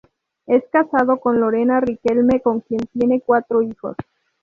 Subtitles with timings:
[0.47, 3.95] Es casado con Lorena Riquelme, con quien tiene cuatro hijos.